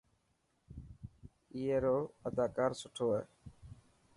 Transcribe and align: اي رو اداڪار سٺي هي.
اي 1.53 1.61
رو 1.83 1.97
اداڪار 2.27 2.71
سٺي 2.81 3.05
هي. 3.13 3.21